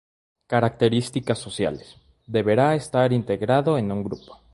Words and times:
Características 0.47 1.37
sociales: 1.37 1.95
Deberá 2.25 2.73
estar 2.73 3.13
integrado 3.13 3.77
en 3.77 3.91
un 3.91 4.03
grupo. 4.03 4.39